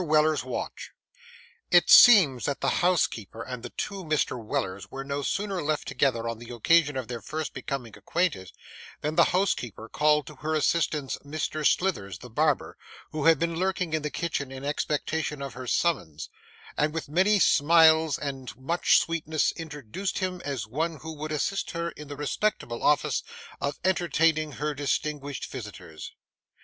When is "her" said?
10.37-10.55, 15.53-15.67, 21.77-21.91, 24.53-24.73